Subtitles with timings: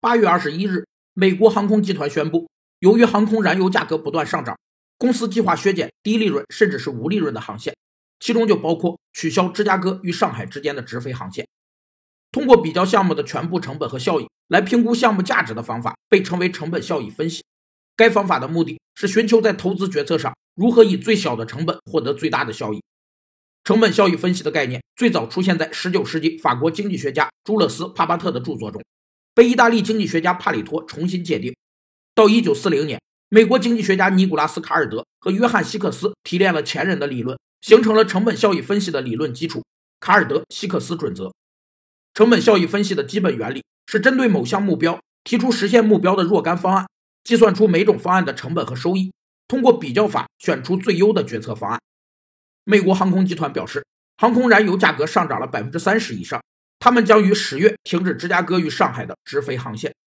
[0.00, 2.48] 八月二十一日，美国航空集团宣布，
[2.78, 4.56] 由于航空燃油价格不断上涨，
[4.96, 7.74] 公司计划削减低利润甚至是无利润的航线，
[8.20, 11.44] 其中就包括取消芝加哥与上海之间的直飞航线。
[12.30, 17.42] 通过比较项目的全部成本和效益来评估项目价值的方法，被称为成本效益分析。
[17.96, 22.80] 该方法的目的是寻求在投资决策上如何以最小的成本获得最大的效益。
[23.64, 28.80] 成本效益分析的概念最早出现在19世纪法国经济学家朱勒斯·帕巴特的著作中。
[29.38, 31.54] 被意大利经济学家帕里托重新界定。
[32.12, 39.62] 到一九四零年，美国经济学家尼古拉斯·卡尔德和约翰·希克斯提炼了前人的理论，形成了成本效益分析的理论基础——
[40.00, 41.32] 卡尔德希克斯准则。
[42.14, 46.88] 成本效益分析的基本原理是针对某项目标提出实现目标的若干方案，
[47.22, 49.12] 计算出每种方案的成本和收益，
[49.46, 51.78] 通过比较法选出最优的决策方案。
[52.64, 56.42] 美国航空集团表示，航空燃油价格上涨了百分之三十以上。
[56.78, 59.92] 他们将于十月停止芝加哥与上海的直飞航线。